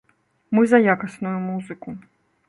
Мы 0.59 0.63
за 0.71 0.79
якасную 0.93 1.33
музыку. 1.47 1.89